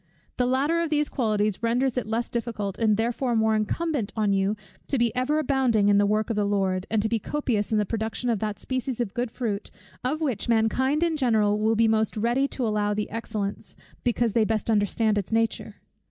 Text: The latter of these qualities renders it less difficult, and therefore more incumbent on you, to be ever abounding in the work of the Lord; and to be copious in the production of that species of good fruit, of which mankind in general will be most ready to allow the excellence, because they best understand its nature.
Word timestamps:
The 0.37 0.47
latter 0.47 0.81
of 0.81 0.89
these 0.89 1.09
qualities 1.09 1.61
renders 1.61 1.95
it 1.95 2.07
less 2.07 2.31
difficult, 2.31 2.79
and 2.79 2.97
therefore 2.97 3.35
more 3.35 3.53
incumbent 3.55 4.11
on 4.15 4.33
you, 4.33 4.55
to 4.87 4.97
be 4.97 5.15
ever 5.15 5.37
abounding 5.37 5.89
in 5.89 5.99
the 5.99 6.07
work 6.07 6.31
of 6.31 6.35
the 6.35 6.43
Lord; 6.43 6.87
and 6.89 7.03
to 7.03 7.07
be 7.07 7.19
copious 7.19 7.71
in 7.71 7.77
the 7.77 7.85
production 7.85 8.27
of 8.31 8.39
that 8.39 8.57
species 8.57 8.99
of 8.99 9.13
good 9.13 9.29
fruit, 9.29 9.69
of 10.03 10.19
which 10.19 10.49
mankind 10.49 11.03
in 11.03 11.17
general 11.17 11.59
will 11.59 11.75
be 11.75 11.87
most 11.87 12.17
ready 12.17 12.47
to 12.47 12.65
allow 12.65 12.95
the 12.95 13.11
excellence, 13.11 13.75
because 14.03 14.33
they 14.33 14.43
best 14.43 14.71
understand 14.71 15.19
its 15.19 15.31
nature. 15.31 15.75